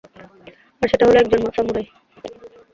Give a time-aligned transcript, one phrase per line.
[0.81, 1.85] আর সেটা হল একজন সামুরাই।